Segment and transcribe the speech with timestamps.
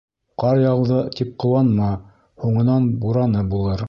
[0.43, 1.89] «Ҡар яуҙы» тип ҡыуанма:
[2.45, 3.77] һуңынан бураны булыр.